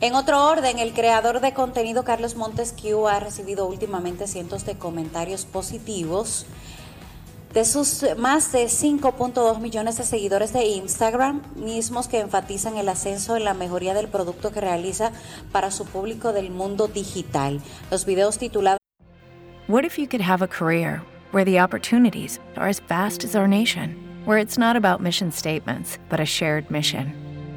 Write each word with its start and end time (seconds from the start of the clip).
En 0.00 0.14
otro 0.14 0.44
orden, 0.44 0.78
el 0.78 0.92
creador 0.92 1.40
de 1.40 1.54
contenido 1.54 2.04
Carlos 2.04 2.36
Montesquieu 2.36 3.08
ha 3.08 3.18
recibido 3.18 3.66
últimamente 3.66 4.26
cientos 4.26 4.66
de 4.66 4.76
comentarios 4.76 5.46
positivos 5.46 6.44
de 7.54 7.64
sus 7.64 8.04
más 8.18 8.52
de 8.52 8.66
5.2 8.66 9.58
millones 9.60 9.96
de 9.96 10.04
seguidores 10.04 10.52
de 10.52 10.66
Instagram, 10.66 11.40
mismos 11.54 12.08
que 12.08 12.20
enfatizan 12.20 12.76
el 12.76 12.90
ascenso 12.90 13.34
en 13.36 13.44
la 13.44 13.54
mejoría 13.54 13.94
del 13.94 14.08
producto 14.08 14.52
que 14.52 14.60
realiza 14.60 15.12
para 15.52 15.70
su 15.70 15.86
público 15.86 16.34
del 16.34 16.50
mundo 16.50 16.88
digital. 16.88 17.62
Los 17.90 18.04
videos 18.04 18.36
titulados 18.36 18.78
What 19.68 19.84
if 19.84 19.98
you 19.98 20.06
could 20.06 20.20
have 20.20 20.44
a 20.44 20.48
career 20.48 21.00
where 21.32 21.46
the 21.46 21.58
opportunities 21.58 22.38
are 22.56 22.68
as 22.68 22.80
vast 22.86 23.24
as 23.24 23.34
our 23.34 23.48
nation, 23.48 23.96
where 24.26 24.38
it's 24.38 24.58
not 24.58 24.76
about 24.76 25.00
mission 25.00 25.32
statements, 25.32 25.98
but 26.10 26.20
a 26.20 26.26
shared 26.26 26.70
mission? 26.70 27.25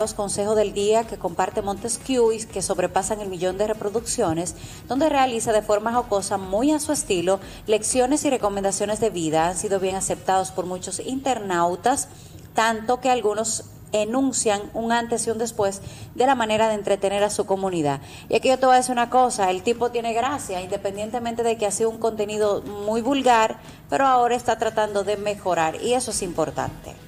Los 0.00 0.14
consejos 0.14 0.54
del 0.54 0.74
día 0.74 1.08
que 1.08 1.18
comparte 1.18 1.60
Montesquieu 1.60 2.30
y 2.30 2.44
que 2.44 2.62
sobrepasan 2.62 3.20
el 3.20 3.28
millón 3.28 3.58
de 3.58 3.66
reproducciones, 3.66 4.54
donde 4.86 5.08
realiza 5.08 5.52
de 5.52 5.60
forma 5.60 5.92
jocosa, 5.92 6.36
muy 6.36 6.70
a 6.70 6.78
su 6.78 6.92
estilo, 6.92 7.40
lecciones 7.66 8.24
y 8.24 8.30
recomendaciones 8.30 9.00
de 9.00 9.10
vida 9.10 9.48
han 9.48 9.56
sido 9.56 9.80
bien 9.80 9.96
aceptados 9.96 10.52
por 10.52 10.66
muchos 10.66 11.00
internautas, 11.00 12.06
tanto 12.54 13.00
que 13.00 13.10
algunos 13.10 13.64
enuncian 13.90 14.62
un 14.72 14.92
antes 14.92 15.26
y 15.26 15.30
un 15.30 15.38
después 15.38 15.82
de 16.14 16.26
la 16.26 16.36
manera 16.36 16.68
de 16.68 16.74
entretener 16.74 17.24
a 17.24 17.30
su 17.30 17.44
comunidad. 17.44 18.00
Y 18.28 18.36
aquí 18.36 18.50
yo 18.50 18.58
te 18.60 18.66
voy 18.66 18.74
a 18.76 18.78
decir 18.78 18.92
una 18.92 19.10
cosa, 19.10 19.50
el 19.50 19.64
tipo 19.64 19.90
tiene 19.90 20.12
gracia, 20.12 20.60
independientemente 20.60 21.42
de 21.42 21.56
que 21.56 21.66
ha 21.66 21.72
sido 21.72 21.90
un 21.90 21.98
contenido 21.98 22.62
muy 22.62 23.02
vulgar, 23.02 23.58
pero 23.90 24.06
ahora 24.06 24.36
está 24.36 24.58
tratando 24.58 25.02
de 25.02 25.16
mejorar 25.16 25.82
y 25.82 25.94
eso 25.94 26.12
es 26.12 26.22
importante. 26.22 27.07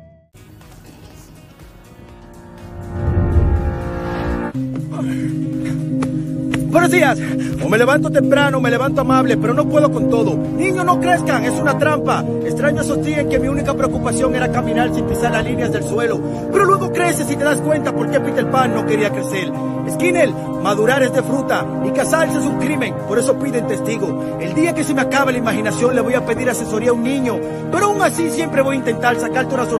Buenos 6.81 6.97
días. 6.97 7.19
O 7.63 7.69
me 7.69 7.77
levanto 7.77 8.09
temprano, 8.09 8.59
me 8.59 8.71
levanto 8.71 9.01
amable, 9.01 9.37
pero 9.37 9.53
no 9.53 9.69
puedo 9.69 9.91
con 9.91 10.09
todo. 10.09 10.35
Niños, 10.35 10.83
no 10.83 10.99
crezcan, 10.99 11.43
es 11.43 11.53
una 11.53 11.77
trampa. 11.77 12.25
Extraños 12.43 12.87
sostienen 12.87 13.29
que 13.29 13.37
mi 13.37 13.49
única 13.49 13.75
preocupación 13.75 14.33
era 14.33 14.51
caminar 14.51 14.91
sin 14.91 15.05
pisar 15.05 15.31
las 15.31 15.45
líneas 15.45 15.71
del 15.71 15.83
suelo. 15.83 16.19
Pero 16.51 16.65
luego 16.65 16.91
creces 16.91 17.29
y 17.29 17.35
te 17.35 17.43
das 17.43 17.61
cuenta 17.61 17.93
por 17.93 18.09
qué 18.09 18.19
Peter 18.19 18.49
Pan 18.49 18.73
no 18.73 18.83
quería 18.87 19.11
crecer. 19.11 19.51
Skinner, 19.91 20.31
madurar 20.63 21.03
es 21.03 21.13
de 21.13 21.21
fruta 21.21 21.67
y 21.85 21.91
casarse 21.91 22.39
es 22.39 22.45
un 22.45 22.57
crimen, 22.57 22.95
por 23.07 23.19
eso 23.19 23.37
piden 23.37 23.67
testigo. 23.67 24.39
El 24.41 24.55
día 24.55 24.73
que 24.73 24.83
se 24.83 24.95
me 24.95 25.01
acabe 25.01 25.33
la 25.33 25.37
imaginación 25.37 25.93
le 25.93 26.01
voy 26.01 26.15
a 26.15 26.25
pedir 26.25 26.49
asesoría 26.49 26.89
a 26.89 26.93
un 26.93 27.03
niño, 27.03 27.39
pero 27.71 27.85
aún 27.85 28.01
así 28.01 28.31
siempre 28.31 28.63
voy 28.63 28.77
a 28.77 28.79
intentar 28.79 29.17
sacarte 29.17 29.53
una 29.53 29.65
sorpresa. 29.65 29.80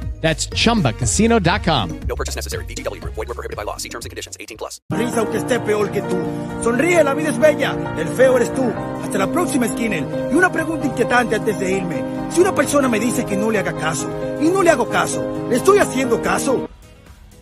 That's 0.21 0.47
chumbacasino.com. 0.49 1.99
No 2.07 2.15
purchase 2.15 2.35
necessary. 2.35 2.65
VGW 2.65 3.01
Group. 3.01 3.15
Void 3.15 3.27
were 3.27 3.33
prohibited 3.33 3.57
by 3.57 3.63
law. 3.63 3.77
See 3.77 3.89
terms 3.89 4.05
and 4.05 4.11
conditions. 4.11 4.37
18 4.39 4.57
plus. 4.57 4.79
Sonrisa 4.89 5.19
aunque 5.19 5.37
esté 5.39 5.59
peor 5.59 5.91
que 5.91 6.01
tú. 6.01 6.17
Sonríe, 6.63 7.03
la 7.03 7.13
vida 7.15 7.29
es 7.29 7.39
bella. 7.39 7.75
El 7.97 8.07
feo 8.09 8.37
eres 8.37 8.53
tú. 8.53 8.71
Hasta 9.03 9.17
la 9.17 9.31
próxima, 9.31 9.67
Skinner. 9.67 10.03
Y 10.31 10.35
una 10.35 10.51
pregunta 10.51 10.85
inquietante 10.85 11.35
antes 11.35 11.59
de 11.59 11.71
irme. 11.71 12.03
Si 12.31 12.39
una 12.39 12.53
persona 12.53 12.87
me 12.87 12.99
dice 12.99 13.25
que 13.25 13.35
no 13.35 13.51
le 13.51 13.59
haga 13.59 13.73
caso, 13.73 14.09
y 14.39 14.47
no 14.47 14.63
le 14.63 14.69
hago 14.69 14.87
caso, 14.87 15.47
¿le 15.49 15.57
estoy 15.57 15.79
haciendo 15.79 16.21
caso? 16.21 16.69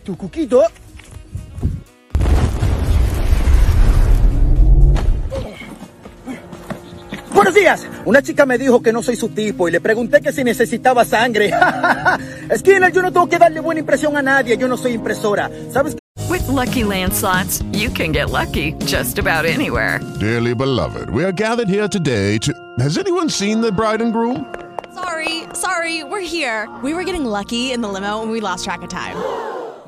Tu 0.03 0.17
cuquito. 0.17 0.63
Buenos 7.49 7.63
días. 7.63 7.87
Una 8.05 8.21
chica 8.21 8.45
me 8.45 8.59
dijo 8.59 8.79
que 8.79 8.93
no 8.93 9.01
soy 9.01 9.15
su 9.15 9.29
tipo 9.29 9.67
y 9.67 9.71
le 9.71 9.81
pregunté 9.81 10.21
que 10.21 10.31
si 10.31 10.43
necesitaba 10.43 11.03
sangre. 11.03 11.51
Skinner, 12.55 12.91
yo 12.91 13.01
no 13.01 13.11
tengo 13.11 13.27
que 13.27 13.39
darle 13.39 13.59
buena 13.59 13.79
impresión 13.79 14.15
a 14.15 14.21
nadie. 14.21 14.55
Yo 14.55 14.67
no 14.67 14.77
soy 14.77 14.93
impresora. 14.93 15.49
¿Sabes 15.73 15.95
qué? 15.95 15.99
With 16.29 16.47
Lucky 16.47 16.83
Land 16.83 17.11
slots, 17.11 17.63
you 17.71 17.89
can 17.89 18.11
get 18.11 18.29
lucky 18.29 18.73
just 18.85 19.17
about 19.17 19.45
anywhere. 19.45 19.99
Dearly 20.19 20.53
beloved, 20.53 21.09
we 21.09 21.23
are 21.23 21.31
gathered 21.31 21.67
here 21.67 21.87
today 21.87 22.37
to. 22.37 22.53
Has 22.77 22.99
anyone 22.99 23.31
seen 23.31 23.61
the 23.61 23.71
bride 23.71 24.03
and 24.03 24.13
groom? 24.13 24.45
Sorry, 24.93 25.45
sorry, 25.53 26.03
we're 26.03 26.21
here. 26.21 26.69
We 26.83 26.93
were 26.93 27.03
getting 27.03 27.25
lucky 27.25 27.71
in 27.71 27.81
the 27.81 27.87
limo 27.89 28.21
and 28.21 28.29
we 28.29 28.41
lost 28.41 28.63
track 28.63 28.83
of 28.83 28.89
time. 28.89 29.17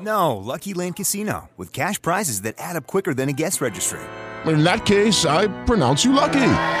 No, 0.00 0.36
Lucky 0.36 0.74
Land 0.74 0.96
Casino, 0.96 1.48
with 1.56 1.72
cash 1.72 2.02
prizes 2.02 2.42
that 2.42 2.56
add 2.58 2.74
up 2.74 2.88
quicker 2.88 3.14
than 3.14 3.28
a 3.28 3.32
guest 3.32 3.60
registry. 3.60 4.00
In 4.46 4.64
that 4.64 4.84
case, 4.84 5.24
I 5.24 5.46
pronounce 5.64 6.04
you 6.04 6.12
lucky. 6.12 6.80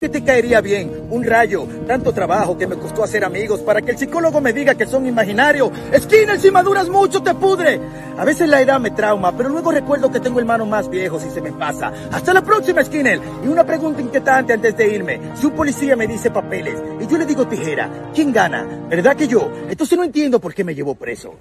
Que 0.00 0.08
te 0.08 0.22
caería 0.22 0.60
bien? 0.60 1.08
Un 1.10 1.24
rayo, 1.24 1.66
tanto 1.88 2.12
trabajo 2.12 2.56
que 2.56 2.68
me 2.68 2.76
costó 2.76 3.02
hacer 3.02 3.24
amigos 3.24 3.62
para 3.62 3.82
que 3.82 3.90
el 3.90 3.98
psicólogo 3.98 4.40
me 4.40 4.52
diga 4.52 4.76
que 4.76 4.86
son 4.86 5.08
imaginarios. 5.08 5.72
Skinner, 5.92 6.38
si 6.38 6.52
maduras 6.52 6.88
mucho 6.88 7.20
te 7.20 7.34
pudre. 7.34 7.80
A 8.16 8.24
veces 8.24 8.48
la 8.48 8.60
edad 8.60 8.78
me 8.78 8.92
trauma, 8.92 9.36
pero 9.36 9.48
luego 9.48 9.72
recuerdo 9.72 10.08
que 10.08 10.20
tengo 10.20 10.38
hermanos 10.38 10.68
más 10.68 10.88
viejos 10.88 11.24
y 11.24 11.30
se 11.30 11.40
me 11.40 11.50
pasa. 11.50 11.92
Hasta 12.12 12.32
la 12.32 12.42
próxima, 12.42 12.84
Skinner. 12.84 13.20
Y 13.42 13.48
una 13.48 13.64
pregunta 13.64 14.00
inquietante 14.00 14.52
antes 14.52 14.76
de 14.76 14.86
irme. 14.86 15.20
Si 15.34 15.46
un 15.46 15.56
policía 15.56 15.96
me 15.96 16.06
dice 16.06 16.30
papeles 16.30 16.80
y 17.00 17.06
yo 17.08 17.18
le 17.18 17.26
digo 17.26 17.48
tijera, 17.48 17.90
¿quién 18.14 18.32
gana? 18.32 18.64
¿Verdad 18.88 19.16
que 19.16 19.26
yo? 19.26 19.50
Entonces 19.68 19.98
no 19.98 20.04
entiendo 20.04 20.38
por 20.38 20.54
qué 20.54 20.62
me 20.62 20.76
llevó 20.76 20.94
preso. 20.94 21.34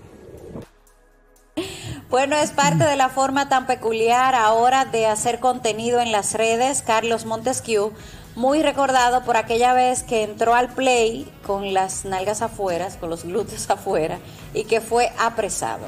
Bueno, 2.09 2.38
es 2.38 2.51
parte 2.51 2.86
de 2.86 2.95
la 2.95 3.09
forma 3.09 3.50
tan 3.50 3.68
peculiar 3.68 4.33
ahora 4.33 4.86
de 4.86 5.07
hacer 5.07 5.39
contenido 5.39 6.00
en 6.00 6.13
las 6.13 6.33
redes. 6.33 6.81
Carlos 6.81 7.25
Montesquieu 7.25 7.92
muy 8.38 8.62
recordado 8.62 9.24
por 9.24 9.36
aquella 9.36 9.74
vez 9.74 10.04
que 10.04 10.22
entró 10.22 10.54
al 10.54 10.69
play 10.69 11.28
con 11.44 11.74
las 11.74 12.06
nalgas 12.06 12.44
afuera, 12.44 12.88
con 13.00 13.10
los 13.10 13.24
glúteos 13.24 13.68
afuera, 13.72 14.19
y 14.54 14.66
que 14.66 14.80
fue 14.80 15.12
apresado. 15.18 15.88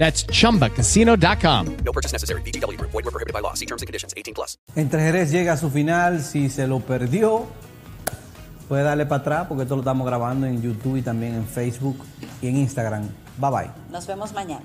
That's 0.00 0.24
chumbacasino.com. 0.26 1.76
No 1.84 1.92
purchase 1.92 2.12
necessary. 2.14 2.40
VGW 2.40 2.78
Group. 2.78 2.90
Void 2.90 3.04
were 3.04 3.12
prohibited 3.12 3.34
by 3.34 3.42
law. 3.42 3.52
See 3.52 3.66
terms 3.66 3.82
and 3.82 3.86
conditions. 3.86 4.14
18 4.16 4.32
plus. 4.32 4.56
Entre 4.74 4.98
Jerez 4.98 5.30
llega 5.30 5.52
a 5.52 5.56
su 5.58 5.68
final. 5.68 6.22
Si 6.22 6.48
se 6.48 6.66
lo 6.66 6.80
perdió, 6.80 7.44
puede 8.66 8.82
darle 8.82 9.04
para 9.04 9.20
atrás 9.20 9.46
porque 9.46 9.64
esto 9.64 9.76
lo 9.76 9.82
estamos 9.82 10.06
grabando 10.06 10.46
en 10.46 10.62
YouTube 10.62 10.96
y 10.96 11.02
también 11.02 11.34
en 11.34 11.46
Facebook 11.46 11.98
y 12.40 12.48
en 12.48 12.56
Instagram. 12.56 13.10
Bye 13.36 13.50
bye. 13.50 13.70
Nos 13.90 14.06
vemos 14.06 14.32
mañana. 14.32 14.64